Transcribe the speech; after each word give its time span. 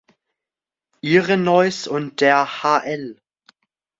Irenäus 1.01 1.87
und 1.87 2.21
der 2.21 2.63
hl. 2.63 3.17